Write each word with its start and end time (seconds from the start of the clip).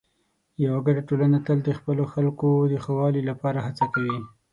یوه 0.63 0.79
ګډه 0.87 1.01
ټولنه 1.09 1.37
تل 1.47 1.57
د 1.63 1.69
خپلو 1.79 2.03
خلکو 2.13 2.49
د 2.71 2.73
ښه 2.83 2.91
والي 2.99 3.21
لپاره 3.29 3.59
هڅه 3.65 3.85
کوي. 3.93 4.17